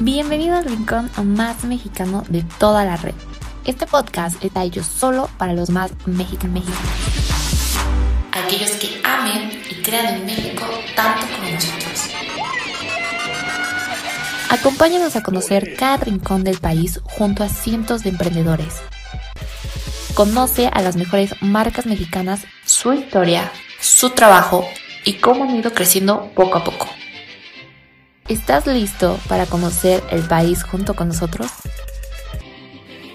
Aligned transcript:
Bienvenido 0.00 0.56
al 0.56 0.64
rincón 0.64 1.10
más 1.24 1.64
mexicano 1.64 2.22
de 2.28 2.44
toda 2.60 2.84
la 2.84 2.96
red. 2.96 3.14
Este 3.64 3.84
podcast 3.84 4.42
está 4.44 4.62
hecho 4.62 4.84
solo 4.84 5.28
para 5.38 5.54
los 5.54 5.70
más 5.70 5.90
mexicanos 6.06 6.62
Aquellos 8.30 8.70
que 8.72 9.00
amen 9.02 9.60
y 9.68 9.82
crean 9.82 10.14
en 10.14 10.26
México 10.26 10.64
tanto 10.94 11.26
como 11.34 11.50
nosotros. 11.50 12.10
Acompáñanos 14.50 15.16
a 15.16 15.24
conocer 15.24 15.74
cada 15.76 15.96
rincón 15.96 16.44
del 16.44 16.58
país 16.58 17.00
junto 17.02 17.42
a 17.42 17.48
cientos 17.48 18.04
de 18.04 18.10
emprendedores. 18.10 18.76
Conoce 20.14 20.68
a 20.68 20.80
las 20.80 20.94
mejores 20.94 21.34
marcas 21.40 21.86
mexicanas, 21.86 22.44
su 22.64 22.92
historia, 22.92 23.50
su 23.80 24.10
trabajo 24.10 24.64
y 25.04 25.14
cómo 25.14 25.42
han 25.42 25.56
ido 25.56 25.72
creciendo 25.72 26.30
poco 26.36 26.58
a 26.58 26.64
poco. 26.64 26.86
¿Estás 28.28 28.66
listo 28.66 29.16
para 29.26 29.46
conocer 29.46 30.02
el 30.10 30.22
país 30.28 30.62
junto 30.62 30.92
con 30.94 31.08
nosotros? 31.08 31.50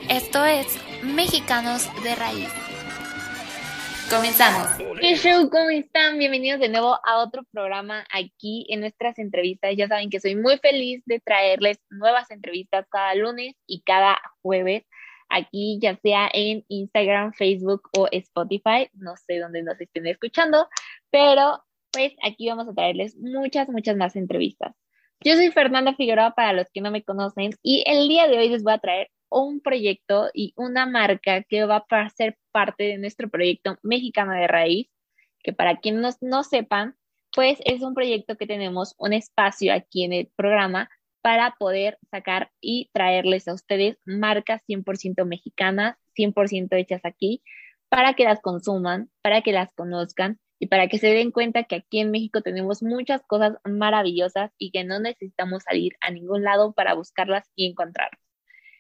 Esto 0.10 0.44
es 0.44 0.66
Mexicanos 1.04 1.88
de 2.02 2.16
Raíz. 2.16 2.50
Comenzamos. 4.10 4.70
¿Qué 5.00 5.16
show? 5.16 5.52
¿Cómo 5.52 5.70
están? 5.70 6.18
Bienvenidos 6.18 6.60
de 6.60 6.70
nuevo 6.70 6.98
a 7.06 7.20
otro 7.20 7.44
programa 7.52 8.04
aquí 8.12 8.66
en 8.70 8.80
nuestras 8.80 9.20
entrevistas. 9.20 9.76
Ya 9.78 9.88
saben 9.88 10.10
que 10.10 10.20
soy 10.20 10.36
muy 10.36 10.58
feliz 10.58 11.04
de 11.06 11.20
traerles 11.20 11.78
nuevas 11.92 12.32
entrevistas 12.32 12.88
cada 12.90 13.14
lunes 13.14 13.54
y 13.68 13.84
cada 13.84 14.20
jueves 14.42 14.84
aquí, 15.30 15.78
ya 15.80 15.96
sea 15.98 16.28
en 16.34 16.66
Instagram, 16.70 17.34
Facebook 17.34 17.88
o 17.96 18.08
Spotify. 18.12 18.90
No 18.94 19.16
sé 19.16 19.38
dónde 19.38 19.62
nos 19.62 19.80
estén 19.80 20.08
escuchando, 20.08 20.68
pero 21.12 21.64
pues 21.92 22.14
aquí 22.24 22.50
vamos 22.50 22.68
a 22.68 22.74
traerles 22.74 23.16
muchas, 23.16 23.70
muchas 23.70 23.96
más 23.96 24.16
entrevistas. 24.16 24.74
Yo 25.26 25.36
soy 25.36 25.52
Fernanda 25.52 25.96
Figueroa 25.96 26.32
para 26.32 26.52
los 26.52 26.70
que 26.74 26.82
no 26.82 26.92
me 26.92 27.02
conocen 27.02 27.52
y 27.64 27.82
el 27.88 28.10
día 28.10 28.28
de 28.28 28.38
hoy 28.38 28.50
les 28.50 28.62
voy 28.62 28.74
a 28.74 28.80
traer 28.80 29.10
un 29.30 29.62
proyecto 29.62 30.30
y 30.34 30.54
una 30.58 30.86
marca 30.86 31.44
que 31.44 31.64
va 31.64 31.86
a 31.90 32.10
ser 32.10 32.38
parte 32.52 32.84
de 32.84 32.98
nuestro 32.98 33.30
proyecto 33.30 33.78
Mexicano 33.84 34.34
de 34.34 34.48
Raíz, 34.48 34.90
que 35.42 35.54
para 35.54 35.78
quienes 35.78 36.18
no, 36.22 36.44
sepan, 36.44 36.98
pues 37.34 37.60
es 37.64 37.84
un 37.84 37.94
proyecto 37.94 38.36
que 38.36 38.48
tenemos 38.48 38.96
un 38.98 39.14
espacio 39.14 39.74
aquí 39.74 40.04
en 40.04 40.12
el 40.12 40.30
programa 40.36 40.90
para 41.22 41.56
poder 41.58 42.00
sacar 42.12 42.52
y 42.60 42.90
traerles 42.92 43.48
a 43.48 43.54
ustedes 43.54 43.98
marcas 44.04 44.62
100% 44.68 45.26
mexicanas, 45.26 45.96
100% 46.18 46.76
hechas 46.76 47.02
aquí, 47.06 47.42
para 47.88 48.14
que 48.14 48.26
las 48.26 48.42
consuman, 48.42 49.10
para 49.22 49.42
que 49.42 49.54
las 49.54 49.72
conozcan 49.74 50.38
y 50.64 50.68
para 50.68 50.88
que 50.88 50.98
se 50.98 51.08
den 51.08 51.32
cuenta 51.32 51.66
que 51.66 51.76
aquí 51.76 52.00
en 52.00 52.10
México 52.10 52.40
tenemos 52.42 52.82
muchas 52.82 53.22
cosas 53.24 53.58
maravillosas 53.66 54.50
y 54.58 54.72
que 54.72 54.86
no 54.86 54.98
necesitamos 54.98 55.64
salir 55.64 55.98
a 56.00 56.10
ningún 56.10 56.42
lado 56.42 56.72
para 56.72 56.94
buscarlas 56.94 57.52
y 57.54 57.70
encontrarlas. 57.70 58.22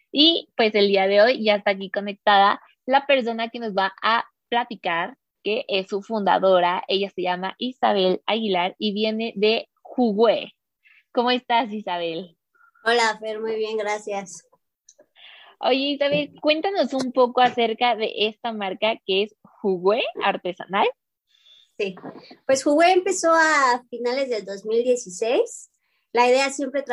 Y 0.09 0.47
pues 0.55 0.73
el 0.75 0.87
día 0.87 1.07
de 1.07 1.21
hoy 1.21 1.43
ya 1.43 1.55
está 1.55 1.71
aquí 1.71 1.91
conectada 1.91 2.61
la 2.85 3.05
persona 3.05 3.49
que 3.49 3.59
nos 3.59 3.73
va 3.73 3.93
a 4.01 4.23
platicar, 4.47 5.17
que 5.43 5.65
es 5.67 5.89
su 5.89 6.01
fundadora. 6.01 6.85
Ella 6.87 7.09
se 7.09 7.23
llama 7.23 7.55
Isabel 7.57 8.21
Aguilar 8.27 8.77
y 8.79 8.93
viene 8.93 9.33
de 9.35 9.67
Jugué. 9.81 10.53
¿Cómo 11.11 11.31
estás, 11.31 11.69
Isabel? 11.73 12.37
Hola, 12.85 13.17
Fer, 13.19 13.41
muy 13.41 13.57
bien, 13.57 13.75
gracias. 13.75 14.47
Oye, 15.59 15.79
Isabel, 15.79 16.33
cuéntanos 16.39 16.93
un 16.93 17.11
poco 17.11 17.41
acerca 17.41 17.97
de 17.97 18.09
esta 18.27 18.53
marca 18.53 18.95
que 19.05 19.23
es 19.23 19.35
Jugué 19.43 20.01
Artesanal. 20.23 20.87
Sí, 21.77 21.95
pues 22.45 22.63
Jugué 22.63 22.91
empezó 22.91 23.31
a 23.33 23.83
finales 23.89 24.29
del 24.29 24.45
2016. 24.45 25.71
La 26.11 26.29
idea 26.29 26.51
siempre 26.51 26.83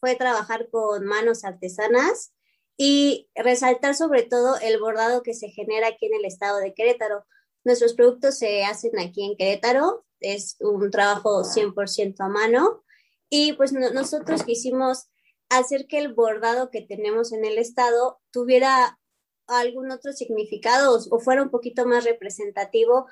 fue 0.00 0.16
trabajar 0.16 0.68
con 0.70 1.04
manos 1.06 1.44
artesanas 1.44 2.32
y 2.76 3.28
resaltar 3.36 3.94
sobre 3.94 4.22
todo 4.24 4.58
el 4.58 4.80
bordado 4.80 5.22
que 5.22 5.34
se 5.34 5.50
genera 5.50 5.88
aquí 5.88 6.06
en 6.06 6.14
el 6.14 6.24
estado 6.24 6.58
de 6.58 6.74
Querétaro. 6.74 7.24
Nuestros 7.62 7.94
productos 7.94 8.38
se 8.38 8.64
hacen 8.64 8.98
aquí 8.98 9.24
en 9.24 9.36
Querétaro, 9.36 10.04
es 10.18 10.56
un 10.60 10.90
trabajo 10.90 11.44
100% 11.44 12.16
a 12.18 12.28
mano 12.28 12.82
y 13.28 13.52
pues 13.52 13.72
nosotros 13.72 14.42
quisimos 14.42 15.08
hacer 15.50 15.86
que 15.86 15.98
el 15.98 16.12
bordado 16.12 16.70
que 16.70 16.82
tenemos 16.82 17.32
en 17.32 17.44
el 17.44 17.58
estado 17.58 18.20
tuviera 18.32 18.98
algún 19.46 19.90
otro 19.90 20.12
significado 20.12 20.98
o 21.10 21.20
fuera 21.20 21.42
un 21.42 21.50
poquito 21.50 21.86
más 21.86 22.04
representativo 22.04 23.06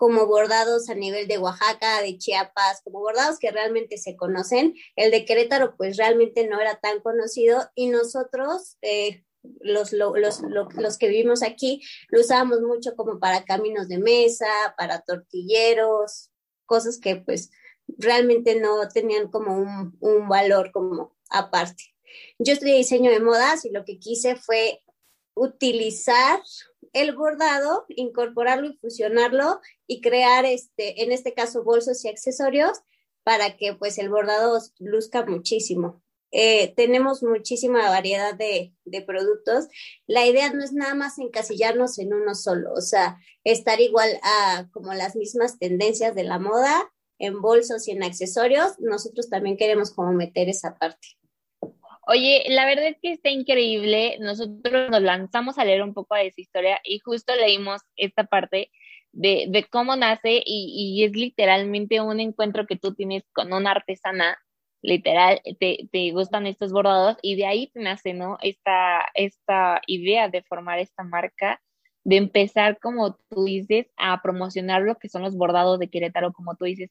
como 0.00 0.26
bordados 0.26 0.88
a 0.88 0.94
nivel 0.94 1.28
de 1.28 1.36
Oaxaca, 1.36 2.00
de 2.00 2.16
Chiapas, 2.16 2.80
como 2.82 3.00
bordados 3.00 3.38
que 3.38 3.50
realmente 3.50 3.98
se 3.98 4.16
conocen. 4.16 4.74
El 4.96 5.10
de 5.10 5.26
Querétaro 5.26 5.76
pues 5.76 5.98
realmente 5.98 6.48
no 6.48 6.58
era 6.58 6.76
tan 6.76 7.00
conocido 7.00 7.70
y 7.74 7.88
nosotros, 7.88 8.78
eh, 8.80 9.26
los, 9.60 9.92
los, 9.92 10.40
los, 10.40 10.98
que 10.98 11.08
vivimos 11.08 11.42
aquí, 11.42 11.82
lo 12.08 12.22
usábamos 12.22 12.62
mucho 12.62 12.96
como 12.96 13.20
para 13.20 13.44
caminos 13.44 13.88
de 13.88 13.98
mesa, 13.98 14.46
para 14.78 15.02
tortilleros, 15.02 16.30
cosas 16.64 16.98
que 16.98 17.16
pues 17.16 17.50
realmente 17.98 18.58
no 18.58 18.88
tenían 18.88 19.28
como 19.28 19.58
un, 19.58 19.98
un 20.00 20.30
valor 20.30 20.72
como 20.72 21.14
aparte. 21.28 21.94
Yo 22.38 22.54
estudié 22.54 22.78
diseño 22.78 23.10
de 23.10 23.20
modas 23.20 23.66
y 23.66 23.70
lo 23.70 23.84
que 23.84 23.98
quise 23.98 24.34
fue 24.34 24.82
utilizar 25.34 26.40
el 26.92 27.14
bordado, 27.14 27.84
incorporarlo 27.88 28.68
y 28.68 28.76
fusionarlo 28.78 29.60
y 29.86 30.00
crear, 30.00 30.44
este, 30.44 31.02
en 31.02 31.12
este 31.12 31.34
caso, 31.34 31.62
bolsos 31.64 32.04
y 32.04 32.08
accesorios 32.08 32.78
para 33.22 33.56
que 33.56 33.74
pues 33.74 33.98
el 33.98 34.08
bordado 34.08 34.58
luzca 34.78 35.24
muchísimo. 35.24 36.02
Eh, 36.32 36.74
tenemos 36.76 37.22
muchísima 37.22 37.90
variedad 37.90 38.34
de, 38.34 38.72
de, 38.84 39.02
productos. 39.02 39.66
La 40.06 40.26
idea 40.26 40.52
no 40.52 40.62
es 40.62 40.72
nada 40.72 40.94
más 40.94 41.18
encasillarnos 41.18 41.98
en 41.98 42.14
uno 42.14 42.34
solo, 42.34 42.72
o 42.72 42.80
sea, 42.80 43.18
estar 43.42 43.80
igual 43.80 44.10
a 44.22 44.68
como 44.72 44.94
las 44.94 45.16
mismas 45.16 45.58
tendencias 45.58 46.14
de 46.14 46.22
la 46.22 46.38
moda 46.38 46.92
en 47.18 47.40
bolsos 47.40 47.88
y 47.88 47.92
en 47.92 48.04
accesorios. 48.04 48.78
Nosotros 48.78 49.28
también 49.28 49.56
queremos 49.56 49.92
como 49.92 50.12
meter 50.12 50.48
esa 50.48 50.76
parte. 50.78 51.19
Oye, 52.12 52.42
la 52.48 52.66
verdad 52.66 52.86
es 52.88 52.96
que 53.00 53.12
está 53.12 53.30
increíble. 53.30 54.16
Nosotros 54.18 54.90
nos 54.90 55.00
lanzamos 55.00 55.58
a 55.58 55.64
leer 55.64 55.80
un 55.84 55.94
poco 55.94 56.16
de 56.16 56.26
esa 56.26 56.40
historia 56.40 56.80
y 56.82 56.98
justo 56.98 57.36
leímos 57.36 57.82
esta 57.94 58.24
parte 58.24 58.72
de, 59.12 59.46
de 59.48 59.64
cómo 59.70 59.94
nace 59.94 60.42
y, 60.44 60.96
y, 60.98 61.04
es 61.04 61.12
literalmente 61.12 62.00
un 62.00 62.18
encuentro 62.18 62.66
que 62.66 62.74
tú 62.76 62.94
tienes 62.94 63.22
con 63.32 63.52
una 63.52 63.70
artesana, 63.70 64.38
literal, 64.82 65.40
te, 65.60 65.88
te 65.92 66.10
gustan 66.10 66.48
estos 66.48 66.72
bordados 66.72 67.16
y 67.22 67.36
de 67.36 67.46
ahí 67.46 67.68
te 67.68 67.80
nace, 67.80 68.12
¿no? 68.12 68.38
Esta, 68.42 69.06
esta 69.14 69.80
idea 69.86 70.28
de 70.28 70.42
formar 70.42 70.80
esta 70.80 71.04
marca, 71.04 71.62
de 72.02 72.16
empezar, 72.16 72.80
como 72.80 73.14
tú 73.30 73.44
dices, 73.44 73.86
a 73.96 74.20
promocionar 74.20 74.82
lo 74.82 74.96
que 74.96 75.08
son 75.08 75.22
los 75.22 75.36
bordados 75.36 75.78
de 75.78 75.88
Querétaro, 75.88 76.32
como 76.32 76.56
tú 76.56 76.64
dices, 76.64 76.90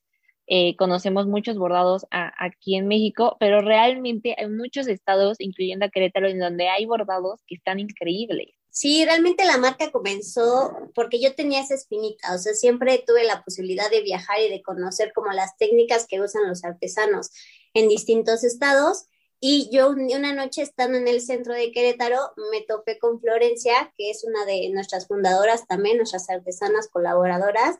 eh, 0.52 0.76
conocemos 0.78 1.28
muchos 1.28 1.60
bordados 1.60 2.08
aquí 2.10 2.76
en 2.76 2.88
México, 2.88 3.38
pero 3.40 3.62
realmente 3.62 4.36
hay 4.36 4.48
muchos 4.48 4.88
estados, 4.88 5.40
incluyendo 5.40 5.86
a 5.86 5.90
Querétaro, 5.90 6.28
en 6.28 6.40
donde 6.40 6.68
hay 6.70 6.88
bordados 6.88 7.40
que 7.46 7.54
están 7.54 7.80
increíbles. 7.80 8.48
Sí, 8.72 9.06
realmente 9.06 9.46
la 9.46 9.60
marca 9.60 9.92
comenzó 9.92 10.72
porque 10.96 11.22
yo 11.22 11.36
tenía 11.36 11.62
esa 11.62 11.76
espinita, 11.76 12.34
o 12.34 12.40
sea, 12.40 12.54
siempre 12.54 13.04
tuve 13.06 13.26
la 13.26 13.44
posibilidad 13.44 13.92
de 13.92 14.02
viajar 14.02 14.40
y 14.40 14.50
de 14.50 14.64
conocer 14.64 15.12
como 15.14 15.32
las 15.34 15.56
técnicas 15.58 16.08
que 16.08 16.20
usan 16.20 16.48
los 16.48 16.64
artesanos 16.64 17.30
en 17.76 17.88
distintos 17.88 18.44
estados. 18.44 19.06
Y 19.42 19.70
yo 19.72 19.92
una 19.92 20.34
noche 20.34 20.64
estando 20.64 20.98
en 20.98 21.08
el 21.08 21.22
centro 21.22 21.54
de 21.54 21.72
Querétaro 21.72 22.20
me 22.52 22.62
topé 22.62 23.00
con 23.00 23.22
Florencia, 23.22 23.94
que 23.98 24.10
es 24.10 24.24
una 24.24 24.46
de 24.46 24.70
nuestras 24.70 25.08
fundadoras 25.08 25.66
también, 25.68 25.98
nuestras 25.98 26.30
artesanas 26.30 26.90
colaboradoras, 26.90 27.78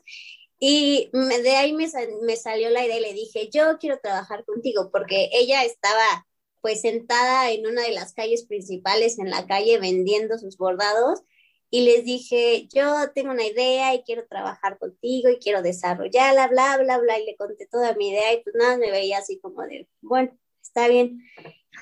y 0.60 1.10
de 1.12 1.56
ahí 1.56 1.72
me, 1.72 1.88
me, 2.22 2.36
salió 2.36 2.68
la 2.68 2.84
idea 2.84 2.98
y 2.98 3.00
le 3.00 3.14
dije, 3.14 3.48
yo 3.50 3.78
quiero 3.78 3.98
trabajar 3.98 4.44
contigo, 4.44 4.90
porque 4.92 5.30
ella 5.32 5.64
estaba 5.64 6.26
pues 6.60 6.82
sentada 6.82 7.50
en 7.50 7.66
una 7.66 7.82
de 7.82 7.92
las 7.92 8.12
calles 8.12 8.44
principales 8.44 9.18
en 9.18 9.30
la 9.30 9.46
calle 9.46 9.78
vendiendo 9.80 10.38
sus 10.38 10.58
bordados 10.58 11.22
y 11.70 11.84
les 11.84 12.04
dije, 12.04 12.68
yo 12.74 13.10
tengo 13.14 13.30
una 13.30 13.46
idea 13.46 13.94
y 13.94 14.02
quiero 14.02 14.26
trabajar 14.28 14.78
contigo 14.78 15.30
y 15.30 15.38
quiero 15.38 15.62
desarrollarla, 15.62 16.48
bla, 16.48 16.76
bla, 16.78 16.98
bla, 16.98 17.18
y 17.18 17.24
le 17.24 17.36
conté 17.36 17.66
toda 17.66 17.94
mi 17.94 18.10
idea 18.10 18.34
y 18.34 18.42
pues 18.42 18.54
nada, 18.56 18.76
me 18.76 18.90
veía 18.90 19.18
así 19.18 19.40
como 19.40 19.62
de, 19.62 19.88
bueno, 20.02 20.36
está 20.60 20.88
bien. 20.88 21.22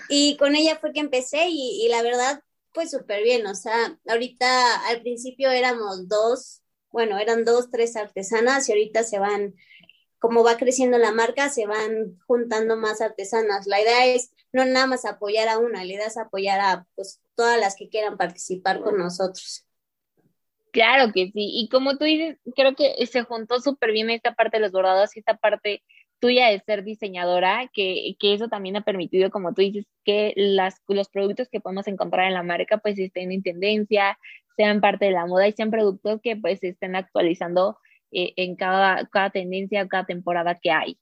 Y 0.09 0.37
con 0.37 0.55
ella 0.55 0.79
fue 0.79 0.93
que 0.93 1.01
empecé 1.01 1.49
y, 1.49 1.85
y 1.85 1.89
la 1.89 2.03
verdad, 2.03 2.43
pues 2.73 2.91
súper 2.93 3.25
bien, 3.25 3.47
o 3.47 3.55
sea, 3.55 3.99
ahorita 4.07 4.89
al 4.89 5.01
principio 5.03 5.51
éramos 5.51 6.07
dos 6.09 6.63
bueno, 6.99 7.17
eran 7.17 7.45
dos, 7.45 7.71
tres 7.71 7.95
artesanas 7.95 8.69
y 8.69 8.73
ahorita 8.73 9.05
se 9.05 9.21
van, 9.21 9.55
como 10.19 10.43
va 10.43 10.57
creciendo 10.57 10.99
la 10.99 11.13
marca, 11.13 11.49
se 11.49 11.65
van 11.65 12.19
juntando 12.27 12.77
más 12.77 13.01
artesanas. 13.01 13.69
La 13.69 13.81
idea 13.81 14.07
es 14.07 14.33
no 14.51 14.65
nada 14.65 14.89
más 14.89 15.05
apoyar 15.05 15.47
a 15.49 15.59
una, 15.59 15.85
la 15.85 15.93
idea 15.93 16.09
es 16.09 16.17
apoyar 16.17 16.59
a 16.59 16.87
pues, 16.97 17.21
todas 17.37 17.61
las 17.61 17.77
que 17.77 17.89
quieran 17.89 18.17
participar 18.17 18.81
con 18.81 18.99
nosotros. 18.99 19.65
Claro 20.73 21.13
que 21.13 21.27
sí, 21.27 21.53
y 21.55 21.69
como 21.69 21.97
tú 21.99 22.05
dices, 22.05 22.37
creo 22.57 22.75
que 22.75 23.07
se 23.07 23.23
juntó 23.23 23.61
súper 23.61 23.93
bien 23.93 24.11
esta 24.11 24.35
parte 24.35 24.57
de 24.57 24.63
los 24.63 24.73
bordados 24.73 25.15
y 25.15 25.21
esta 25.21 25.37
parte 25.37 25.85
tuya 26.19 26.49
de 26.49 26.59
ser 26.67 26.83
diseñadora, 26.83 27.71
que, 27.73 28.17
que, 28.19 28.35
eso 28.35 28.49
también 28.49 28.75
ha 28.75 28.81
permitido, 28.83 29.31
como 29.31 29.55
tú 29.55 29.63
dices, 29.63 29.87
que 30.05 30.33
las, 30.35 30.83
los 30.89 31.09
productos 31.09 31.49
que 31.49 31.61
podemos 31.61 31.87
encontrar 31.87 32.27
en 32.27 32.35
la 32.35 32.43
marca 32.43 32.79
pues 32.79 32.99
estén 32.99 33.31
en 33.31 33.45
tendencia, 33.45 34.19
sean 34.59 34.81
parte 34.81 35.07
de 35.07 35.13
la 35.13 35.25
moda 35.25 35.47
y 35.47 35.53
sean 35.53 35.71
productos 35.71 36.21
que 36.21 36.37
pues 36.37 36.63
estén 36.65 36.97
actualizando 36.97 37.79
eh, 38.11 38.33
en 38.37 38.57
cada, 38.57 39.07
cada 39.07 39.31
tendencia, 39.31 39.87
cada 39.87 40.05
temporada 40.05 40.59
que 40.61 40.73
hay. 40.73 40.99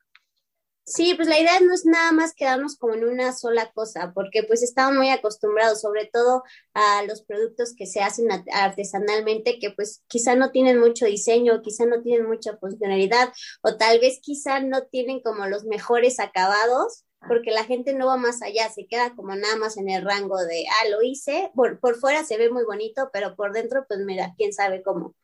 Sí, 0.85 1.14
pues 1.17 1.26
la 1.26 1.41
idea 1.41 1.58
no 1.61 1.75
es 1.75 1.85
nada 1.85 2.12
más 2.12 2.32
quedarnos 2.32 2.76
como 2.76 2.94
en 2.94 3.05
una 3.05 3.32
sola 3.32 3.73
cosa, 3.73 4.12
porque 4.14 4.44
pues 4.44 4.62
estamos 4.62 4.94
muy 4.97 5.08
acostumbrados, 5.08 5.81
sobre 5.81 6.06
todo 6.06 6.44
a 6.75 7.03
los 7.05 7.23
productos 7.23 7.75
que 7.76 7.87
se 7.87 8.03
hacen 8.03 8.29
artesanalmente, 8.53 9.58
que 9.58 9.70
pues 9.70 10.05
quizá 10.06 10.37
no 10.37 10.53
tienen 10.53 10.79
mucho 10.79 11.06
diseño, 11.06 11.61
quizá 11.62 11.87
no 11.87 12.03
tienen 12.03 12.29
mucha 12.29 12.56
funcionalidad, 12.58 13.32
o 13.62 13.76
tal 13.76 13.99
vez 13.99 14.20
quizá 14.23 14.61
no 14.61 14.85
tienen 14.85 15.20
como 15.20 15.47
los 15.47 15.64
mejores 15.64 16.20
acabados, 16.20 17.05
porque 17.27 17.51
la 17.51 17.65
gente 17.65 17.93
no 17.95 18.07
va 18.07 18.17
más 18.17 18.43
allá, 18.43 18.69
se 18.71 18.87
queda 18.87 19.15
como 19.15 19.35
nada 19.35 19.57
más 19.57 19.77
en 19.77 19.89
el 19.89 20.05
rango 20.05 20.39
de, 20.39 20.65
ah, 20.69 20.89
lo 20.91 21.03
hice, 21.03 21.51
por, 21.55 21.81
por 21.81 21.97
fuera 21.97 22.25
se 22.25 22.37
ve 22.37 22.51
muy 22.51 22.65
bonito, 22.65 23.11
pero 23.13 23.35
por 23.37 23.53
dentro, 23.53 23.85
pues 23.89 24.01
mira, 24.01 24.35
quién 24.37 24.53
sabe 24.53 24.83
cómo. 24.83 25.15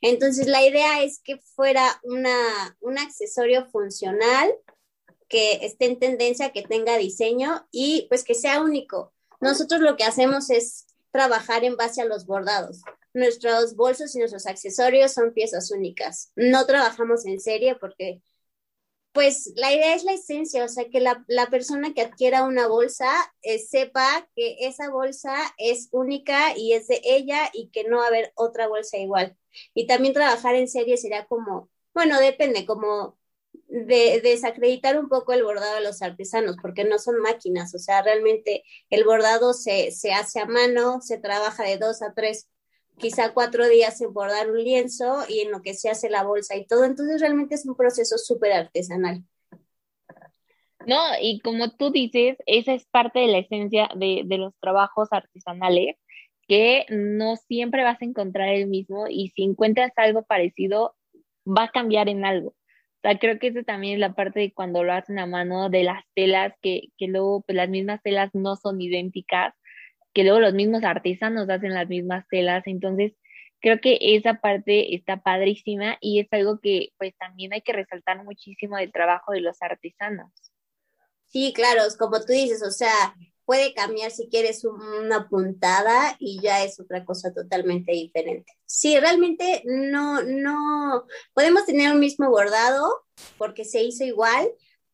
Entonces, 0.00 0.46
la 0.46 0.64
idea 0.64 1.02
es 1.02 1.20
que 1.22 1.38
fuera 1.38 2.00
una, 2.04 2.76
un 2.80 2.98
accesorio 2.98 3.66
funcional 3.66 4.52
que 5.28 5.64
esté 5.66 5.86
en 5.86 5.98
tendencia, 5.98 6.50
que 6.50 6.62
tenga 6.62 6.96
diseño 6.96 7.66
y 7.70 8.06
pues 8.08 8.24
que 8.24 8.34
sea 8.34 8.62
único. 8.62 9.12
Nosotros 9.40 9.80
lo 9.80 9.96
que 9.96 10.04
hacemos 10.04 10.50
es 10.50 10.86
trabajar 11.10 11.64
en 11.64 11.76
base 11.76 12.02
a 12.02 12.06
los 12.06 12.26
bordados. 12.26 12.82
Nuestros 13.14 13.76
bolsos 13.76 14.14
y 14.14 14.18
nuestros 14.18 14.46
accesorios 14.46 15.12
son 15.12 15.32
piezas 15.32 15.70
únicas. 15.70 16.32
No 16.36 16.66
trabajamos 16.66 17.26
en 17.26 17.40
serie 17.40 17.74
porque 17.76 18.22
pues 19.18 19.52
la 19.56 19.72
idea 19.74 19.96
es 19.96 20.04
la 20.04 20.12
esencia, 20.12 20.64
o 20.64 20.68
sea, 20.68 20.88
que 20.90 21.00
la, 21.00 21.24
persona 21.50 21.92
que 21.92 22.02
adquiera 22.02 22.44
una 22.44 22.68
bolsa 22.68 23.10
eh, 23.42 23.58
sepa 23.58 24.28
que 24.36 24.58
esa 24.60 24.90
bolsa 24.90 25.34
es 25.56 25.88
única 25.90 26.56
y 26.56 26.74
es 26.74 26.86
de 26.86 27.00
ella 27.02 27.50
y 27.52 27.70
que 27.70 27.82
no 27.82 27.96
va 27.96 28.04
a 28.04 28.06
haber 28.06 28.30
otra 28.36 28.68
bolsa 28.68 28.96
igual. 28.96 29.36
Y 29.74 29.88
también 29.88 30.14
trabajar 30.14 30.54
en 30.54 30.68
serie 30.68 30.96
sería 30.98 31.26
como, 31.26 31.68
bueno, 31.92 32.20
depende, 32.20 32.64
como 32.64 33.18
de, 33.66 34.20
desacreditar 34.22 34.96
un 34.96 35.08
poco 35.08 35.32
el 35.32 35.42
bordado 35.42 35.74
de 35.74 35.80
los 35.82 36.00
artesanos, 36.00 36.54
porque 36.62 36.84
no 36.84 37.00
son 37.00 37.18
máquinas, 37.20 37.74
o 37.74 37.80
sea, 37.80 38.02
realmente 38.02 38.62
el 38.88 39.02
bordado 39.02 39.52
se, 39.52 39.90
se 39.90 40.12
hace 40.12 40.38
a 40.38 40.46
mano, 40.46 41.00
se 41.00 41.18
trabaja 41.18 41.64
de 41.64 41.76
dos 41.78 42.02
a 42.02 42.14
tres, 42.14 42.48
quizá 42.98 43.32
cuatro 43.32 43.68
días 43.68 44.00
en 44.00 44.12
bordar 44.12 44.50
un 44.50 44.62
lienzo 44.62 45.24
y 45.28 45.40
en 45.40 45.50
lo 45.50 45.62
que 45.62 45.74
se 45.74 45.88
hace 45.88 46.10
la 46.10 46.24
bolsa 46.24 46.56
y 46.56 46.66
todo, 46.66 46.84
entonces 46.84 47.20
realmente 47.20 47.54
es 47.54 47.66
un 47.66 47.76
proceso 47.76 48.18
súper 48.18 48.52
artesanal. 48.52 49.22
No, 50.86 51.00
y 51.20 51.40
como 51.40 51.70
tú 51.70 51.90
dices, 51.90 52.36
esa 52.46 52.72
es 52.72 52.86
parte 52.86 53.18
de 53.20 53.26
la 53.26 53.38
esencia 53.38 53.88
de, 53.94 54.22
de 54.24 54.38
los 54.38 54.54
trabajos 54.60 55.08
artesanales, 55.10 55.96
que 56.48 56.86
no 56.88 57.36
siempre 57.36 57.84
vas 57.84 58.00
a 58.00 58.04
encontrar 58.06 58.48
el 58.48 58.68
mismo 58.68 59.06
y 59.08 59.28
si 59.28 59.42
encuentras 59.42 59.92
algo 59.96 60.22
parecido, 60.24 60.96
va 61.46 61.64
a 61.64 61.70
cambiar 61.70 62.08
en 62.08 62.24
algo. 62.24 62.50
O 62.50 63.00
sea, 63.02 63.18
creo 63.18 63.38
que 63.38 63.48
eso 63.48 63.62
también 63.64 63.94
es 63.94 64.00
la 64.00 64.14
parte 64.14 64.40
de 64.40 64.52
cuando 64.52 64.82
lo 64.82 64.92
hacen 64.92 65.18
a 65.18 65.26
mano 65.26 65.68
de 65.68 65.84
las 65.84 66.02
telas, 66.14 66.54
que, 66.62 66.88
que 66.96 67.06
luego 67.06 67.42
pues, 67.42 67.54
las 67.54 67.68
mismas 67.68 68.02
telas 68.02 68.30
no 68.34 68.56
son 68.56 68.80
idénticas, 68.80 69.54
que 70.12 70.24
luego 70.24 70.40
los 70.40 70.54
mismos 70.54 70.84
artesanos 70.84 71.48
hacen 71.48 71.74
las 71.74 71.88
mismas 71.88 72.26
telas. 72.28 72.62
Entonces, 72.66 73.12
creo 73.60 73.80
que 73.80 73.98
esa 74.00 74.34
parte 74.34 74.94
está 74.94 75.22
padrísima 75.22 75.98
y 76.00 76.20
es 76.20 76.28
algo 76.32 76.60
que 76.60 76.90
pues 76.98 77.14
también 77.18 77.52
hay 77.52 77.62
que 77.62 77.72
resaltar 77.72 78.24
muchísimo 78.24 78.76
del 78.76 78.92
trabajo 78.92 79.32
de 79.32 79.40
los 79.40 79.60
artesanos. 79.60 80.30
Sí, 81.26 81.52
claro, 81.54 81.82
como 81.98 82.20
tú 82.20 82.32
dices, 82.32 82.62
o 82.62 82.70
sea, 82.70 83.14
puede 83.44 83.74
cambiar 83.74 84.10
si 84.10 84.28
quieres 84.28 84.64
una 84.64 85.28
puntada 85.28 86.16
y 86.18 86.40
ya 86.42 86.64
es 86.64 86.78
otra 86.80 87.04
cosa 87.04 87.32
totalmente 87.32 87.92
diferente. 87.92 88.52
Sí, 88.66 88.98
realmente 88.98 89.62
no, 89.64 90.22
no, 90.22 91.06
podemos 91.32 91.64
tener 91.64 91.92
un 91.92 92.00
mismo 92.00 92.30
bordado 92.30 93.06
porque 93.36 93.64
se 93.64 93.82
hizo 93.82 94.04
igual, 94.04 94.48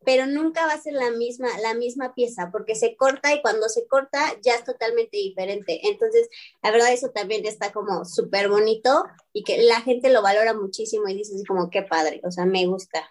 pero 0.04 0.26
nunca 0.26 0.66
va 0.66 0.72
a 0.72 0.80
ser 0.80 0.94
la 0.94 1.10
misma, 1.10 1.48
la 1.62 1.74
misma 1.74 2.14
pieza, 2.14 2.50
porque 2.52 2.74
se 2.74 2.96
corta 2.96 3.34
y 3.34 3.40
cuando 3.42 3.68
se 3.68 3.86
corta 3.86 4.18
ya 4.42 4.54
es 4.54 4.64
totalmente 4.64 5.16
diferente. 5.16 5.80
Entonces, 5.88 6.28
la 6.62 6.70
verdad, 6.70 6.92
eso 6.92 7.10
también 7.10 7.44
está 7.46 7.72
como 7.72 8.04
súper 8.04 8.48
bonito 8.48 9.04
y 9.32 9.44
que 9.44 9.62
la 9.62 9.80
gente 9.80 10.12
lo 10.12 10.22
valora 10.22 10.54
muchísimo 10.54 11.08
y 11.08 11.14
dice 11.14 11.34
así 11.34 11.44
como, 11.44 11.70
qué 11.70 11.82
padre, 11.82 12.20
o 12.24 12.30
sea, 12.30 12.44
me 12.44 12.66
gusta. 12.66 13.10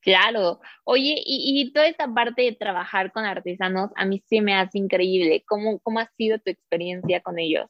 Claro. 0.00 0.60
Oye, 0.84 1.22
y, 1.24 1.70
toda 1.72 1.86
esta 1.86 2.12
parte 2.12 2.42
de 2.42 2.52
trabajar 2.52 3.12
con 3.12 3.24
artesanos, 3.24 3.90
a 3.96 4.06
mí 4.06 4.22
sí 4.28 4.40
me 4.40 4.54
hace 4.54 4.78
increíble. 4.78 5.44
¿Cómo, 5.46 5.80
cómo 5.80 5.98
ha 5.98 6.10
sido 6.16 6.38
tu 6.38 6.50
experiencia 6.50 7.20
con 7.20 7.38
ellos? 7.38 7.66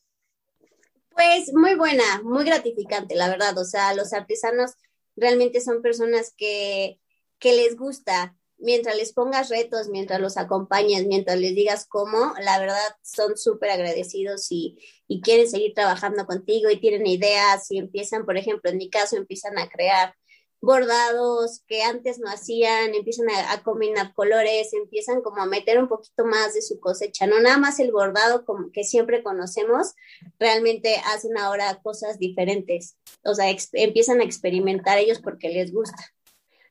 Pues 1.11 1.53
muy 1.53 1.75
buena, 1.75 2.05
muy 2.23 2.45
gratificante, 2.45 3.17
la 3.17 3.29
verdad. 3.29 3.59
O 3.59 3.65
sea, 3.65 3.93
los 3.95 4.13
artesanos 4.13 4.75
realmente 5.17 5.61
son 5.61 5.83
personas 5.83 6.33
que, 6.37 7.01
que 7.39 7.53
les 7.53 7.77
gusta. 7.77 8.35
Mientras 8.61 8.97
les 8.97 9.13
pongas 9.13 9.51
retos, 9.51 9.89
mientras 9.89 10.21
los 10.21 10.37
acompañes, 10.37 11.07
mientras 11.07 11.39
les 11.39 11.55
digas 11.55 11.87
cómo, 11.87 12.35
la 12.43 12.59
verdad 12.59 12.97
son 13.03 13.37
súper 13.37 13.71
agradecidos 13.71 14.51
y, 14.51 14.77
y 15.07 15.21
quieren 15.21 15.49
seguir 15.49 15.75
trabajando 15.75 16.27
contigo 16.27 16.69
y 16.69 16.81
tienen 16.81 17.07
ideas 17.07 17.71
y 17.71 17.79
empiezan, 17.79 18.25
por 18.27 18.37
ejemplo, 18.37 18.71
en 18.71 18.79
mi 18.79 18.91
caso, 18.91 19.17
empiezan 19.17 19.59
a 19.59 19.69
crear 19.69 20.13
bordados 20.61 21.63
que 21.67 21.83
antes 21.83 22.19
no 22.19 22.29
hacían, 22.29 22.95
empiezan 22.95 23.27
a, 23.31 23.63
combinar 23.63 24.13
colores, 24.15 24.73
empiezan 24.73 25.23
como 25.23 25.43
a 25.43 25.47
meter 25.47 25.79
un 25.79 25.89
poquito 25.89 26.25
más 26.25 26.55
de 26.55 26.63
su 26.63 26.81
cosecha, 26.81 27.27
no 27.27 27.41
nada 27.41 27.59
más 27.59 27.79
el 27.79 27.93
bordado 27.93 28.45
como 28.45 28.73
que 28.73 28.85
siempre 28.85 29.23
conocemos, 29.23 29.95
realmente 30.39 30.97
hacen 31.07 31.39
ahora 31.39 31.81
cosas 31.83 32.19
diferentes, 32.19 32.97
o 33.25 33.35
sea, 33.35 33.47
empiezan 33.73 34.21
a 34.21 34.25
experimentar 34.25 34.99
ellos 34.99 35.21
porque 35.21 35.49
les 35.49 35.73
gusta. 35.73 36.05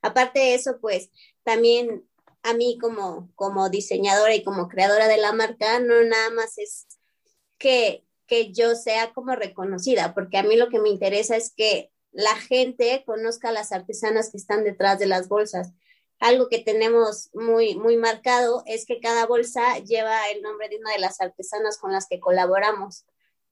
Aparte 0.07 0.39
de 0.39 0.53
eso, 0.55 0.79
pues 0.81 1.09
también 1.43 2.07
a 2.43 2.53
mí 2.53 2.77
como, 2.79 3.31
como 3.35 3.69
diseñadora 3.69 4.33
y 4.35 4.43
como 4.43 4.67
creadora 4.67 5.07
de 5.07 5.17
la 5.17 5.33
marca, 5.33 5.79
no 5.79 6.01
nada 6.03 6.29
más 6.31 6.57
es 6.57 6.87
que, 7.57 8.05
que 8.25 8.53
yo 8.53 8.75
sea 8.75 9.13
como 9.13 9.35
reconocida, 9.35 10.13
porque 10.13 10.37
a 10.37 10.43
mí 10.43 10.55
lo 10.55 10.69
que 10.69 10.79
me 10.79 10.89
interesa 10.89 11.35
es 11.35 11.53
que 11.53 11.91
la 12.11 12.35
gente 12.35 13.03
conozca 13.05 13.51
las 13.51 13.71
artesanas 13.71 14.31
que 14.31 14.37
están 14.37 14.63
detrás 14.63 14.97
de 14.99 15.07
las 15.07 15.27
bolsas. 15.27 15.73
Algo 16.19 16.49
que 16.49 16.59
tenemos 16.59 17.29
muy, 17.33 17.75
muy 17.75 17.95
marcado 17.95 18.63
es 18.65 18.85
que 18.85 18.99
cada 18.99 19.27
bolsa 19.27 19.77
lleva 19.79 20.29
el 20.31 20.41
nombre 20.41 20.69
de 20.69 20.77
una 20.77 20.93
de 20.93 20.99
las 20.99 21.21
artesanas 21.21 21.77
con 21.77 21.91
las 21.91 22.07
que 22.07 22.19
colaboramos. 22.19 23.05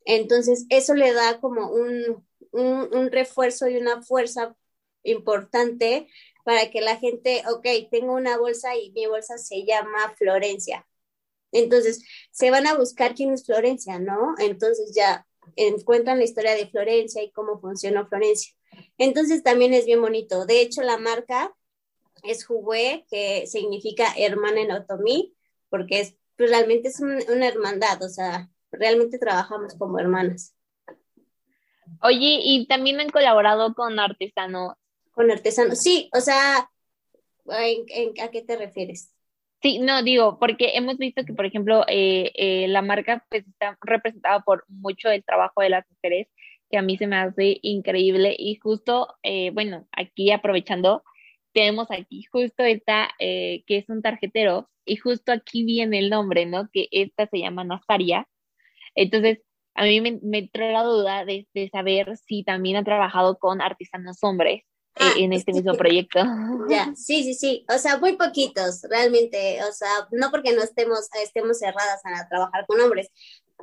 Entonces, 0.05 0.65
eso 0.69 0.93
le 0.93 1.13
da 1.13 1.39
como 1.39 1.69
un, 1.69 2.25
un, 2.51 3.11
refuerzo 3.11 3.67
y 3.67 3.77
una 3.77 4.01
fuerza 4.01 4.55
importante 5.03 6.07
para 6.45 6.69
que 6.69 6.79
la 6.79 6.97
gente, 6.97 7.41
ok, 7.51 7.89
tengo 7.89 8.13
una 8.13 8.37
bolsa 8.37 8.75
y 8.75 8.91
mi 8.91 9.07
bolsa 9.07 9.39
se 9.39 9.65
llama 9.65 10.13
Florencia. 10.15 10.87
Entonces, 11.51 12.05
se 12.29 12.51
van 12.51 12.67
a 12.67 12.77
buscar 12.77 13.15
quién 13.15 13.33
es 13.33 13.45
Florencia, 13.45 13.97
¿no? 13.97 14.35
Entonces 14.37 14.93
ya 14.95 15.25
encuentran 15.55 16.19
la 16.19 16.23
historia 16.23 16.53
de 16.53 16.67
Florencia 16.67 17.23
y 17.23 17.31
cómo 17.31 17.59
funcionó 17.59 18.07
Florencia. 18.07 18.53
Entonces 18.99 19.41
también 19.41 19.73
es 19.73 19.87
bien 19.87 20.01
bonito. 20.01 20.45
De 20.45 20.61
hecho, 20.61 20.83
la 20.83 20.99
marca 20.99 21.51
es 22.21 22.45
Jugué, 22.45 23.07
que 23.09 23.47
significa 23.47 24.13
hermana 24.15 24.61
en 24.61 24.71
otomí, 24.71 25.35
porque 25.69 26.01
es, 26.01 26.15
pues, 26.37 26.51
realmente 26.51 26.89
es 26.89 26.99
una 26.99 27.47
hermandad, 27.47 28.03
o 28.03 28.09
sea, 28.09 28.51
realmente 28.71 29.17
trabajamos 29.17 29.73
como 29.79 29.97
hermanas. 29.97 30.55
Oye, 32.03 32.39
y 32.43 32.67
también 32.67 32.99
han 32.99 33.09
colaborado 33.09 33.73
con 33.73 33.99
artesanos. 33.99 34.75
Con 35.15 35.31
artesanos, 35.31 35.79
sí, 35.79 36.09
o 36.13 36.19
sea, 36.19 36.69
a 37.47 38.31
qué 38.31 38.41
te 38.45 38.57
refieres? 38.57 39.13
Sí, 39.61 39.79
no, 39.79 40.03
digo, 40.03 40.37
porque 40.39 40.75
hemos 40.75 40.97
visto 40.97 41.23
que, 41.25 41.33
por 41.33 41.45
ejemplo, 41.45 41.85
eh, 41.87 42.31
eh, 42.35 42.67
la 42.67 42.81
marca 42.81 43.25
pues 43.29 43.47
está 43.47 43.77
representada 43.81 44.41
por 44.41 44.65
mucho 44.67 45.09
el 45.09 45.23
trabajo 45.23 45.61
de 45.61 45.69
las 45.69 45.85
mujeres, 45.89 46.27
que 46.69 46.77
a 46.77 46.81
mí 46.81 46.97
se 46.97 47.07
me 47.07 47.15
hace 47.15 47.59
increíble. 47.61 48.35
Y 48.37 48.57
justo, 48.57 49.15
eh, 49.23 49.51
bueno, 49.51 49.87
aquí 49.93 50.31
aprovechando, 50.31 51.03
tenemos 51.53 51.87
aquí 51.91 52.23
justo 52.31 52.63
esta, 52.63 53.09
que 53.17 53.63
es 53.67 53.89
un 53.89 54.01
tarjetero, 54.01 54.69
y 54.85 54.97
justo 54.97 55.31
aquí 55.31 55.63
viene 55.63 55.99
el 55.99 56.09
nombre, 56.09 56.45
¿no? 56.45 56.69
Que 56.71 56.87
esta 56.91 57.27
se 57.27 57.39
llama 57.39 57.63
Nazaria. 57.63 58.27
Entonces, 58.95 59.39
a 59.75 59.85
mí 59.85 60.01
me, 60.01 60.19
me 60.21 60.39
entró 60.39 60.69
la 60.71 60.83
duda 60.83 61.25
de 61.25 61.47
saber 61.71 62.17
si 62.17 62.43
también 62.43 62.77
ha 62.77 62.83
trabajado 62.83 63.39
con 63.39 63.61
artesanos 63.61 64.23
hombres 64.23 64.63
Ah, 64.97 65.11
en 65.17 65.33
este 65.33 65.51
mismo 65.51 65.73
proyecto. 65.73 66.19
Ya, 66.69 66.93
sí, 66.95 67.23
sí, 67.23 67.33
sí, 67.35 67.65
o 67.69 67.77
sea, 67.77 67.97
muy 67.97 68.17
poquitos, 68.17 68.81
realmente, 68.89 69.63
o 69.63 69.71
sea, 69.71 69.89
no 70.11 70.31
porque 70.31 70.53
no 70.53 70.63
estemos, 70.63 71.09
estemos 71.21 71.59
cerradas 71.59 72.01
a 72.05 72.27
trabajar 72.27 72.65
con 72.65 72.81
hombres, 72.81 73.11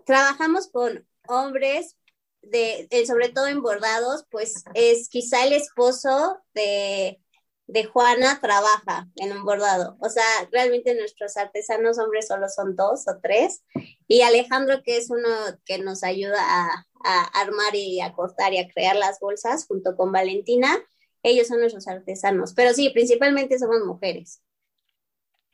trabajamos 0.07 0.69
con 0.69 1.05
hombres, 1.27 1.97
de, 2.43 2.89
sobre 3.07 3.29
todo 3.29 3.47
en 3.47 3.63
bordados, 3.63 4.25
pues 4.31 4.65
es 4.75 5.09
quizá 5.09 5.45
el 5.45 5.53
esposo 5.53 6.39
de, 6.55 7.21
de 7.67 7.85
Juana 7.85 8.41
trabaja 8.41 9.09
en 9.17 9.33
un 9.33 9.45
bordado. 9.45 9.97
O 10.01 10.09
sea, 10.09 10.25
realmente 10.51 10.95
nuestros 10.95 11.37
artesanos 11.37 11.99
hombres 11.99 12.29
solo 12.29 12.49
son 12.49 12.77
dos 12.77 13.07
o 13.09 13.19
tres. 13.23 13.63
Y 14.09 14.23
Alejandro, 14.23 14.83
que 14.83 14.97
es 14.97 15.11
uno 15.11 15.29
que 15.65 15.79
nos 15.79 16.03
ayuda 16.03 16.39
a, 16.41 16.87
armar 17.35 17.75
y 17.75 18.01
a 18.01 18.13
cortar 18.13 18.53
y 18.53 18.59
a 18.59 18.69
crear 18.69 18.95
las 18.95 19.19
bolsas 19.19 19.67
junto 19.67 19.97
con 19.97 20.13
Valentina, 20.13 20.79
ellos 21.23 21.49
son 21.49 21.61
nuestros 21.61 21.89
artesanos. 21.89 22.55
Pero 22.55 22.73
sí, 22.73 22.91
principalmente 22.91 23.59
somos 23.59 23.85
mujeres. 23.85 24.43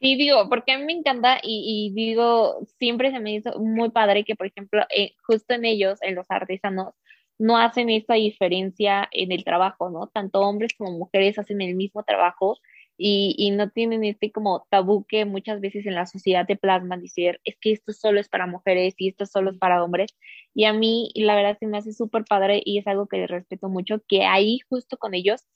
Sí, 0.00 0.14
digo, 0.16 0.48
porque 0.48 0.72
a 0.72 0.78
mí 0.78 0.84
me 0.84 0.92
encanta 0.92 1.40
y, 1.42 1.92
digo, 1.94 2.60
siempre 2.78 3.10
se 3.10 3.18
me 3.18 3.34
hizo 3.34 3.58
muy 3.58 3.90
padre 3.90 4.24
que, 4.24 4.36
por 4.36 4.46
ejemplo, 4.46 4.82
eh, 4.94 5.14
justo 5.26 5.54
en 5.54 5.64
ellos, 5.64 5.98
en 6.02 6.14
los 6.14 6.30
artesanos, 6.30 6.94
no 7.36 7.58
hacen 7.58 7.90
esta 7.90 8.14
diferencia 8.14 9.08
en 9.10 9.32
el 9.32 9.44
trabajo, 9.44 9.90
¿no? 9.90 10.06
Tanto 10.08 10.40
hombres 10.40 10.74
como 10.78 10.92
mujeres 10.92 11.38
hacen 11.38 11.60
el 11.62 11.74
mismo 11.74 12.04
trabajo 12.04 12.58
y, 12.98 13.34
y, 13.38 13.52
no 13.52 13.70
tienen 13.70 14.04
este 14.04 14.32
como 14.32 14.66
tabú 14.70 15.04
que 15.06 15.24
muchas 15.24 15.60
veces 15.60 15.86
en 15.86 15.94
la 15.94 16.06
sociedad 16.06 16.46
te 16.46 16.56
plasman, 16.56 17.00
decir, 17.00 17.40
es 17.44 17.56
que 17.60 17.72
esto 17.72 17.92
solo 17.92 18.20
es 18.20 18.28
para 18.28 18.46
mujeres 18.46 18.94
y 18.98 19.08
esto 19.08 19.24
solo 19.24 19.52
es 19.52 19.58
para 19.58 19.82
hombres. 19.82 20.16
Y 20.52 20.64
a 20.64 20.72
mí, 20.72 21.10
la 21.14 21.36
verdad, 21.36 21.56
se 21.60 21.68
me 21.68 21.78
hace 21.78 21.92
súper 21.92 22.24
padre 22.24 22.60
y 22.64 22.78
es 22.78 22.86
algo 22.88 23.06
que 23.06 23.26
respeto 23.28 23.68
mucho, 23.68 24.02
que 24.08 24.24
ahí 24.24 24.58
justo 24.68 24.98
con 24.98 25.14
ellos, 25.14 25.46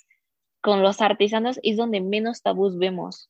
con 0.61 0.83
los 0.83 1.01
artesanos, 1.01 1.59
es 1.65 1.77
donde 1.77 2.01
menos 2.01 2.43
tabús 2.43 2.79
vemos. 2.79 3.29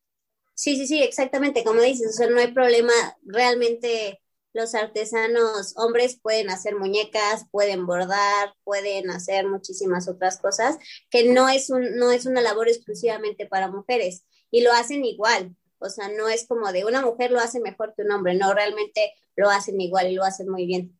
Sí, 0.54 0.76
sí, 0.76 0.86
sí, 0.86 1.02
exactamente, 1.02 1.64
como 1.64 1.80
dices, 1.80 2.08
o 2.08 2.12
sea, 2.12 2.28
no 2.28 2.38
hay 2.38 2.52
problema 2.52 2.92
realmente 3.24 4.20
los 4.52 4.74
artesanos 4.74 5.74
hombres 5.76 6.18
pueden 6.20 6.50
hacer 6.50 6.76
muñecas, 6.76 7.46
pueden 7.50 7.86
bordar, 7.86 8.54
pueden 8.64 9.10
hacer 9.10 9.48
muchísimas 9.48 10.08
otras 10.08 10.40
cosas, 10.40 10.78
que 11.10 11.32
no 11.32 11.48
es, 11.48 11.70
un, 11.70 11.96
no 11.96 12.10
es 12.10 12.26
una 12.26 12.40
labor 12.40 12.68
exclusivamente 12.68 13.46
para 13.46 13.70
mujeres 13.70 14.26
y 14.50 14.62
lo 14.62 14.72
hacen 14.72 15.04
igual. 15.04 15.56
O 15.78 15.88
sea, 15.88 16.08
no 16.08 16.28
es 16.28 16.46
como 16.46 16.70
de 16.70 16.84
una 16.84 17.02
mujer 17.02 17.30
lo 17.30 17.40
hace 17.40 17.60
mejor 17.60 17.94
que 17.96 18.02
un 18.02 18.12
hombre, 18.12 18.34
no, 18.34 18.52
realmente 18.54 19.14
lo 19.36 19.50
hacen 19.50 19.80
igual 19.80 20.10
y 20.10 20.14
lo 20.14 20.24
hacen 20.24 20.48
muy 20.48 20.66
bien. 20.66 20.96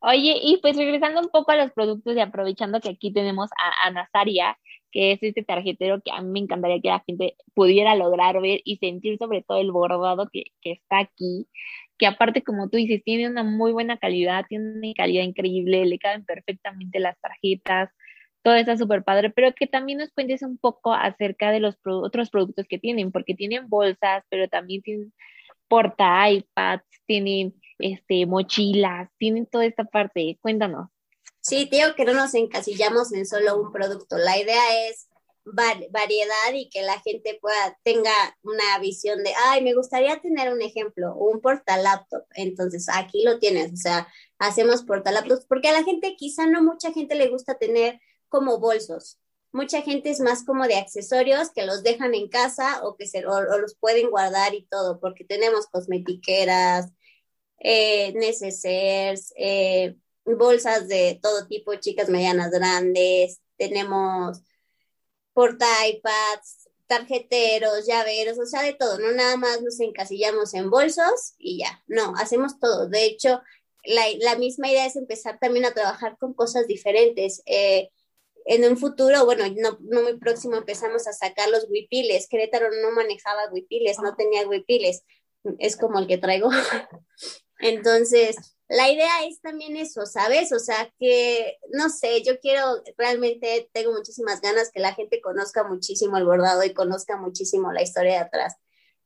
Oye, 0.00 0.38
y 0.40 0.58
pues 0.58 0.76
regresando 0.76 1.20
un 1.20 1.28
poco 1.28 1.50
a 1.50 1.56
los 1.56 1.72
productos 1.72 2.16
y 2.16 2.20
aprovechando 2.20 2.80
que 2.80 2.90
aquí 2.90 3.12
tenemos 3.12 3.50
a, 3.50 3.88
a 3.88 3.90
Nazaria, 3.90 4.56
que 4.92 5.12
es 5.12 5.22
este 5.22 5.42
tarjetero 5.42 6.00
que 6.00 6.12
a 6.12 6.22
mí 6.22 6.30
me 6.30 6.38
encantaría 6.38 6.80
que 6.80 6.88
la 6.88 7.02
gente 7.04 7.36
pudiera 7.52 7.96
lograr 7.96 8.40
ver 8.40 8.60
y 8.64 8.76
sentir 8.76 9.18
sobre 9.18 9.42
todo 9.42 9.58
el 9.58 9.72
bordado 9.72 10.28
que, 10.32 10.44
que 10.62 10.72
está 10.72 11.00
aquí 11.00 11.48
que 11.98 12.06
aparte, 12.06 12.42
como 12.42 12.68
tú 12.68 12.76
dices, 12.76 13.02
tiene 13.04 13.28
una 13.28 13.42
muy 13.42 13.72
buena 13.72 13.98
calidad, 13.98 14.44
tiene 14.48 14.72
una 14.72 14.92
calidad 14.96 15.24
increíble, 15.24 15.84
le 15.86 15.98
caben 15.98 16.24
perfectamente 16.24 17.00
las 17.00 17.18
tarjetas, 17.20 17.90
todo 18.42 18.54
está 18.54 18.76
súper 18.76 19.02
padre, 19.02 19.30
pero 19.30 19.52
que 19.54 19.66
también 19.66 19.98
nos 19.98 20.10
cuentes 20.12 20.42
un 20.42 20.58
poco 20.58 20.94
acerca 20.94 21.50
de 21.50 21.60
los 21.60 21.76
otros 21.84 22.30
productos 22.30 22.66
que 22.68 22.78
tienen, 22.78 23.12
porque 23.12 23.34
tienen 23.34 23.68
bolsas, 23.68 24.22
pero 24.30 24.48
también 24.48 24.82
tienen 24.82 25.12
porta 25.68 26.30
iPads, 26.30 26.84
tienen 27.06 27.54
este, 27.78 28.26
mochilas, 28.26 29.10
tienen 29.18 29.46
toda 29.46 29.66
esta 29.66 29.84
parte. 29.84 30.38
Cuéntanos. 30.40 30.88
Sí, 31.40 31.68
digo 31.70 31.94
que 31.96 32.04
no 32.04 32.14
nos 32.14 32.34
encasillamos 32.34 33.12
en 33.12 33.26
solo 33.26 33.60
un 33.60 33.72
producto. 33.72 34.16
La 34.18 34.38
idea 34.38 34.88
es 34.88 35.07
variedad 35.52 36.52
y 36.54 36.68
que 36.68 36.82
la 36.82 37.00
gente 37.00 37.38
pueda 37.40 37.78
tenga 37.82 38.12
una 38.42 38.78
visión 38.80 39.22
de, 39.22 39.32
ay, 39.46 39.62
me 39.62 39.74
gustaría 39.74 40.20
tener 40.20 40.52
un 40.52 40.62
ejemplo, 40.62 41.14
un 41.14 41.40
laptop 41.64 42.24
Entonces, 42.34 42.88
aquí 42.92 43.22
lo 43.24 43.38
tienes, 43.38 43.72
o 43.72 43.76
sea, 43.76 44.08
hacemos 44.38 44.84
laptops 44.86 45.46
porque 45.48 45.68
a 45.68 45.72
la 45.72 45.84
gente 45.84 46.16
quizá 46.16 46.46
no 46.46 46.62
mucha 46.62 46.92
gente 46.92 47.14
le 47.14 47.28
gusta 47.28 47.58
tener 47.58 48.00
como 48.28 48.58
bolsos. 48.58 49.18
Mucha 49.52 49.82
gente 49.82 50.10
es 50.10 50.20
más 50.20 50.44
como 50.44 50.66
de 50.66 50.76
accesorios 50.76 51.50
que 51.50 51.64
los 51.64 51.82
dejan 51.82 52.14
en 52.14 52.28
casa 52.28 52.84
o 52.84 52.96
que 52.96 53.06
se 53.06 53.26
o, 53.26 53.40
los 53.58 53.76
pueden 53.76 54.10
guardar 54.10 54.54
y 54.54 54.66
todo, 54.66 55.00
porque 55.00 55.24
tenemos 55.24 55.66
cosmetiqueras, 55.68 56.92
eh, 57.60 58.12
necesarios, 58.14 59.32
eh, 59.36 59.96
bolsas 60.24 60.88
de 60.88 61.18
todo 61.22 61.46
tipo, 61.46 61.74
chicas 61.76 62.08
medianas, 62.08 62.50
grandes, 62.50 63.40
tenemos 63.56 64.42
porta 65.38 65.86
iPads, 65.86 66.68
tarjeteros, 66.88 67.86
llaveros, 67.86 68.40
o 68.40 68.44
sea, 68.44 68.62
de 68.62 68.72
todo, 68.72 68.98
no 68.98 69.12
nada 69.12 69.36
más 69.36 69.62
nos 69.62 69.78
encasillamos 69.78 70.52
en 70.52 70.68
bolsos 70.68 71.36
y 71.38 71.60
ya, 71.60 71.80
no, 71.86 72.12
hacemos 72.16 72.58
todo. 72.58 72.88
De 72.88 73.04
hecho, 73.04 73.40
la, 73.84 74.34
misma 74.34 74.68
idea 74.68 74.84
es 74.84 74.96
empezar 74.96 75.38
también 75.38 75.64
a 75.64 75.72
trabajar 75.72 76.18
con 76.18 76.34
cosas 76.34 76.66
diferentes. 76.66 77.44
Eh, 77.46 77.88
en 78.46 78.68
un 78.68 78.76
futuro, 78.76 79.24
bueno, 79.26 79.44
no, 79.56 79.78
no, 79.80 80.02
muy 80.02 80.18
próximo 80.18 80.56
empezamos 80.56 81.06
a 81.06 81.12
sacar 81.12 81.48
los 81.50 81.68
huipiles. 81.70 82.26
Querétaro 82.26 82.70
no 82.82 82.90
manejaba 82.90 83.48
huipiles, 83.52 84.00
no 84.00 84.16
tenía 84.16 84.44
huipiles. 84.48 85.04
Es 85.60 85.76
como 85.76 86.00
el 86.00 86.08
que 86.08 86.18
traigo. 86.18 86.50
Entonces, 87.60 88.57
la 88.68 88.90
idea 88.90 89.24
es 89.26 89.40
también 89.40 89.76
eso, 89.76 90.04
¿sabes? 90.04 90.52
O 90.52 90.58
sea, 90.58 90.92
que, 90.98 91.56
no 91.72 91.88
sé, 91.88 92.22
yo 92.22 92.38
quiero, 92.38 92.82
realmente 92.98 93.70
tengo 93.72 93.92
muchísimas 93.92 94.42
ganas 94.42 94.70
que 94.70 94.80
la 94.80 94.94
gente 94.94 95.22
conozca 95.22 95.64
muchísimo 95.64 96.18
el 96.18 96.26
bordado 96.26 96.62
y 96.64 96.74
conozca 96.74 97.16
muchísimo 97.16 97.72
la 97.72 97.82
historia 97.82 98.12
de 98.12 98.18
atrás, 98.18 98.56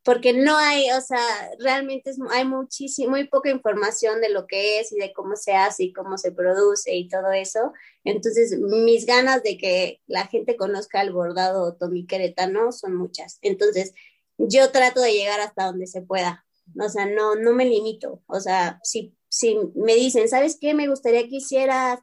porque 0.02 0.33
no 0.33 0.57
hay, 0.57 0.90
o 0.90 1.00
sea, 1.00 1.25
realmente 1.61 2.11
hay 2.31 2.45
muchísimo, 2.45 3.11
muy 3.11 3.28
poca 3.28 3.50
información 3.50 4.21
de 4.21 4.31
lo 4.31 4.49
que 4.49 4.81
es 4.81 4.90
y 4.90 4.99
de 4.99 5.12
cómo 5.12 5.37
se 5.37 5.52
hace 5.54 5.85
y 5.85 5.92
cómo 5.92 6.19
se 6.19 6.33
produce 6.33 6.97
y 6.97 7.09
todo 7.09 7.31
eso. 7.31 7.73
Entonces, 8.02 8.59
mis 8.59 9.07
ganas 9.07 9.45
de 9.45 9.59
que 9.59 10.00
la 10.09 10.26
gente 10.26 10.57
conozca 10.57 11.02
el 11.02 11.12
bordado 11.12 11.76
tomiqueretano 11.76 12.73
son 12.73 12.97
muchas. 12.97 13.38
Entonces, 13.42 13.95
yo 14.38 14.73
trato 14.73 15.00
de 15.00 15.12
llegar 15.12 15.38
hasta 15.40 15.66
donde 15.66 15.87
se 15.87 16.02
pueda. 16.02 16.45
O 16.81 16.88
sea, 16.88 17.07
no, 17.07 17.35
no 17.35 17.52
me 17.52 17.64
limito. 17.64 18.23
O 18.26 18.41
sea, 18.41 18.79
si 18.83 19.14
si 19.33 19.59
me 19.75 19.95
dicen, 19.95 20.29
¿sabes 20.29 20.59
qué? 20.61 20.75
Me 20.75 20.88
gustaría 20.88 21.26
que 21.26 21.37
hicieras, 21.37 22.00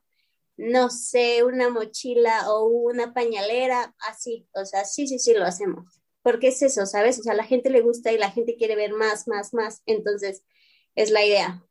no 0.57 0.89
sé, 0.89 1.43
una 1.43 1.69
mochila 1.69 2.49
o 2.49 2.65
una 2.65 3.13
pañalera, 3.13 3.93
así, 3.99 4.47
o 4.55 4.65
sea, 4.65 4.83
sí, 4.83 5.05
sí, 5.05 5.19
sí, 5.19 5.35
lo 5.35 5.45
hacemos. 5.45 6.01
Porque 6.23 6.47
es 6.47 6.63
eso, 6.63 6.87
¿sabes? 6.87 7.19
O 7.19 7.21
sea, 7.21 7.33
a 7.33 7.35
la 7.35 7.43
gente 7.43 7.69
le 7.69 7.81
gusta 7.81 8.11
y 8.11 8.17
la 8.17 8.31
gente 8.31 8.55
quiere 8.55 8.75
ver 8.75 8.93
más, 8.93 9.27
más, 9.27 9.53
más. 9.53 9.83
Entonces, 9.85 10.43
es 10.95 11.11
la 11.11 11.23
idea. 11.23 11.63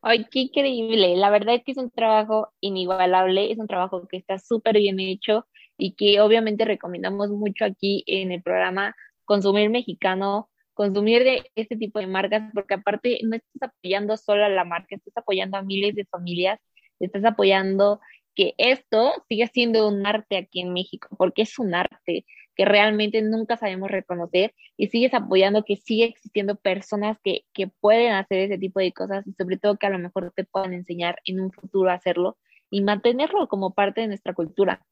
Ay, 0.00 0.26
qué 0.30 0.40
increíble. 0.40 1.16
La 1.16 1.30
verdad 1.30 1.56
es 1.56 1.64
que 1.64 1.72
es 1.72 1.78
un 1.78 1.90
trabajo 1.90 2.52
inigualable, 2.60 3.50
es 3.50 3.58
un 3.58 3.66
trabajo 3.66 4.06
que 4.06 4.16
está 4.16 4.38
súper 4.38 4.76
bien 4.76 5.00
hecho 5.00 5.44
y 5.76 5.96
que 5.96 6.20
obviamente 6.20 6.64
recomendamos 6.64 7.30
mucho 7.30 7.64
aquí 7.64 8.04
en 8.06 8.30
el 8.30 8.42
programa 8.42 8.94
Consumir 9.24 9.70
Mexicano 9.70 10.50
consumir 10.74 11.24
de 11.24 11.50
este 11.54 11.76
tipo 11.76 11.98
de 11.98 12.06
marcas, 12.06 12.50
porque 12.52 12.74
aparte 12.74 13.20
no 13.24 13.36
estás 13.36 13.70
apoyando 13.70 14.16
solo 14.16 14.44
a 14.44 14.48
la 14.48 14.64
marca, 14.64 14.96
estás 14.96 15.16
apoyando 15.16 15.56
a 15.56 15.62
miles 15.62 15.94
de 15.94 16.04
familias, 16.04 16.60
estás 17.00 17.24
apoyando 17.24 18.00
que 18.34 18.54
esto 18.58 19.12
siga 19.28 19.46
siendo 19.46 19.88
un 19.88 20.06
arte 20.06 20.36
aquí 20.36 20.60
en 20.60 20.72
México, 20.72 21.08
porque 21.16 21.42
es 21.42 21.58
un 21.58 21.74
arte 21.74 22.26
que 22.56 22.64
realmente 22.64 23.22
nunca 23.22 23.56
sabemos 23.56 23.90
reconocer 23.90 24.54
y 24.76 24.88
sigues 24.88 25.14
apoyando 25.14 25.64
que 25.64 25.76
sigue 25.76 26.04
existiendo 26.04 26.56
personas 26.56 27.18
que, 27.22 27.42
que 27.52 27.68
pueden 27.68 28.12
hacer 28.12 28.40
ese 28.40 28.58
tipo 28.58 28.80
de 28.80 28.92
cosas 28.92 29.26
y 29.26 29.32
sobre 29.32 29.56
todo 29.56 29.76
que 29.76 29.86
a 29.86 29.90
lo 29.90 29.98
mejor 29.98 30.32
te 30.34 30.44
puedan 30.44 30.72
enseñar 30.72 31.20
en 31.24 31.40
un 31.40 31.52
futuro 31.52 31.90
a 31.90 31.94
hacerlo 31.94 32.36
y 32.70 32.82
mantenerlo 32.82 33.48
como 33.48 33.74
parte 33.74 34.00
de 34.00 34.08
nuestra 34.08 34.34
cultura. 34.34 34.84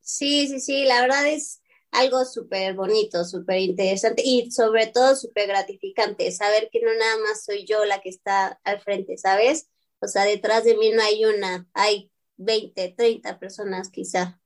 Sí, 0.00 0.48
sí, 0.48 0.60
sí, 0.60 0.84
la 0.84 1.02
verdad 1.02 1.28
es, 1.28 1.62
algo 1.90 2.24
súper 2.24 2.74
bonito, 2.74 3.24
súper 3.24 3.58
interesante 3.58 4.22
y 4.24 4.50
sobre 4.50 4.86
todo 4.88 5.16
súper 5.16 5.48
gratificante, 5.48 6.30
saber 6.32 6.68
que 6.70 6.80
no 6.82 6.94
nada 6.94 7.16
más 7.18 7.44
soy 7.44 7.64
yo 7.66 7.84
la 7.84 8.00
que 8.00 8.10
está 8.10 8.60
al 8.64 8.80
frente, 8.80 9.16
¿sabes? 9.18 9.68
O 10.00 10.06
sea, 10.08 10.24
detrás 10.24 10.64
de 10.64 10.76
mí 10.76 10.90
no 10.90 11.02
hay 11.02 11.24
una, 11.24 11.66
hay 11.74 12.10
20, 12.36 12.94
30 12.96 13.38
personas 13.38 13.90
quizá. 13.90 14.40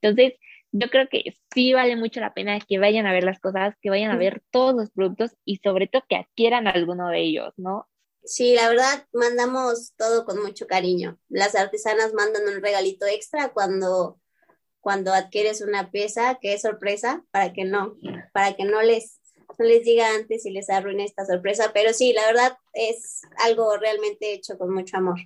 Entonces, 0.01 0.33
yo 0.71 0.89
creo 0.89 1.07
que 1.09 1.23
sí 1.53 1.73
vale 1.73 1.95
mucho 1.95 2.19
la 2.19 2.33
pena 2.33 2.59
que 2.59 2.79
vayan 2.79 3.07
a 3.07 3.13
ver 3.13 3.23
las 3.23 3.39
cosas, 3.39 3.75
que 3.81 3.89
vayan 3.89 4.11
a 4.11 4.17
ver 4.17 4.43
todos 4.51 4.75
los 4.75 4.91
productos 4.91 5.35
y 5.45 5.57
sobre 5.57 5.87
todo 5.87 6.03
que 6.09 6.17
adquieran 6.17 6.67
alguno 6.67 7.09
de 7.09 7.21
ellos, 7.21 7.53
¿no? 7.57 7.87
Sí, 8.27 8.55
la 8.55 8.67
verdad, 8.67 9.07
mandamos 9.13 9.93
todo 9.95 10.25
con 10.25 10.43
mucho 10.43 10.67
cariño. 10.67 11.17
Las 11.29 11.55
artesanas 11.55 12.13
mandan 12.13 12.43
un 12.53 12.61
regalito 12.61 13.05
extra 13.05 13.53
cuando, 13.53 14.19
cuando 14.81 15.13
adquieres 15.13 15.61
una 15.61 15.91
pieza, 15.91 16.37
que 16.41 16.53
es 16.53 16.61
sorpresa, 16.61 17.23
para 17.31 17.53
que 17.53 17.63
no, 17.63 17.95
para 18.33 18.53
que 18.57 18.65
no 18.65 18.81
les, 18.81 19.21
les 19.59 19.85
diga 19.85 20.13
antes 20.13 20.45
y 20.45 20.51
les 20.51 20.69
arruine 20.69 21.05
esta 21.05 21.25
sorpresa. 21.25 21.71
Pero 21.73 21.93
sí, 21.93 22.11
la 22.11 22.25
verdad 22.25 22.57
es 22.73 23.21
algo 23.45 23.77
realmente 23.77 24.33
hecho 24.33 24.57
con 24.57 24.73
mucho 24.73 24.97
amor. 24.97 25.19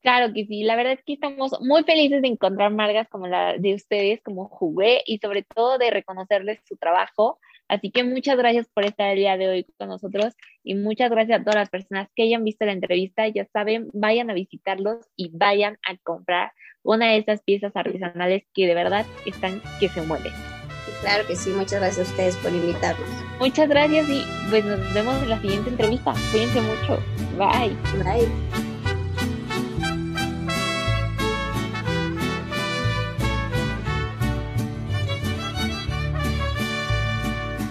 Claro 0.00 0.32
que 0.32 0.46
sí, 0.46 0.62
la 0.62 0.76
verdad 0.76 0.94
es 0.94 1.04
que 1.04 1.12
estamos 1.12 1.60
muy 1.60 1.84
felices 1.84 2.22
de 2.22 2.28
encontrar 2.28 2.72
marcas 2.72 3.06
como 3.10 3.26
la 3.26 3.58
de 3.58 3.74
ustedes, 3.74 4.22
como 4.22 4.48
Jugué, 4.48 5.02
y 5.04 5.18
sobre 5.18 5.42
todo 5.42 5.76
de 5.76 5.90
reconocerles 5.90 6.60
su 6.66 6.78
trabajo. 6.78 7.38
Así 7.68 7.90
que 7.90 8.04
muchas 8.04 8.36
gracias 8.36 8.68
por 8.72 8.84
estar 8.84 9.10
el 9.10 9.18
día 9.18 9.36
de 9.36 9.48
hoy 9.48 9.66
con 9.78 9.88
nosotros 9.88 10.34
y 10.62 10.74
muchas 10.74 11.10
gracias 11.10 11.40
a 11.40 11.44
todas 11.44 11.56
las 11.56 11.70
personas 11.70 12.08
que 12.14 12.22
hayan 12.22 12.44
visto 12.44 12.64
la 12.64 12.72
entrevista. 12.72 13.26
Ya 13.28 13.44
saben, 13.52 13.88
vayan 13.92 14.30
a 14.30 14.34
visitarlos 14.34 15.06
y 15.16 15.30
vayan 15.32 15.78
a 15.86 15.96
comprar 15.98 16.52
una 16.82 17.10
de 17.10 17.18
estas 17.18 17.42
piezas 17.42 17.74
artesanales 17.74 18.44
que 18.54 18.66
de 18.66 18.74
verdad 18.74 19.04
están 19.24 19.60
que 19.80 19.88
se 19.88 20.02
mueven. 20.02 20.32
Claro 21.00 21.26
que 21.26 21.36
sí, 21.36 21.50
muchas 21.50 21.80
gracias 21.80 22.08
a 22.08 22.10
ustedes 22.10 22.36
por 22.36 22.52
invitarnos. 22.52 23.08
Muchas 23.38 23.68
gracias 23.68 24.08
y 24.08 24.22
pues 24.50 24.64
nos 24.64 24.94
vemos 24.94 25.22
en 25.22 25.28
la 25.28 25.40
siguiente 25.40 25.70
entrevista. 25.70 26.14
Cuídense 26.30 26.60
mucho. 26.60 27.02
Bye. 27.36 27.76
Bye. 28.02 28.75